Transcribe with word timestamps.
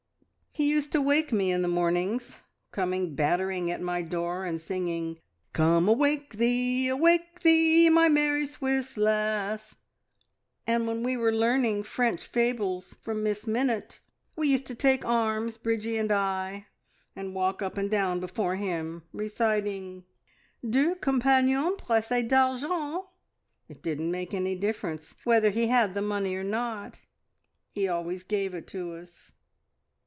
"He 0.53 0.69
used 0.69 0.91
to 0.91 0.99
wake 1.01 1.31
me 1.31 1.49
in 1.49 1.61
the 1.61 1.69
mornings 1.69 2.41
coming 2.73 3.15
battering 3.15 3.71
at 3.71 3.79
my 3.79 4.01
door, 4.01 4.43
and 4.43 4.59
singing, 4.59 5.17
`Come 5.53 5.87
awake 5.87 6.33
thee, 6.35 6.89
awake 6.89 7.39
thee, 7.39 7.89
my 7.89 8.09
merry 8.09 8.45
Swiss 8.45 8.97
lass!' 8.97 9.75
and 10.67 10.87
when 10.87 11.03
we 11.03 11.15
were 11.15 11.31
learning 11.31 11.83
French 11.83 12.25
fables 12.27 12.95
from 13.01 13.23
Miss 13.23 13.47
Minnitt, 13.47 14.01
we 14.35 14.49
used 14.49 14.65
to 14.65 14.75
take 14.75 15.05
arms, 15.05 15.57
Bridgie 15.57 15.95
and 15.95 16.11
I, 16.11 16.67
and 17.15 17.33
walk 17.33 17.61
up 17.61 17.77
and 17.77 17.89
down 17.89 18.19
before 18.19 18.57
him 18.57 19.03
reciting, 19.13 20.03
`Deux 20.61 20.99
compagnons 20.99 21.77
presse 21.79 22.27
d'argent!' 22.27 23.05
It 23.69 23.81
didn't 23.81 24.11
make 24.11 24.33
any 24.33 24.57
difference 24.57 25.15
whether 25.23 25.49
he 25.49 25.67
had 25.67 25.93
the 25.93 26.01
money 26.01 26.35
or 26.35 26.43
not 26.43 26.99
he 27.71 27.87
always 27.87 28.23
gave 28.23 28.53
it 28.53 28.67
to 28.67 28.95
us. 28.95 29.31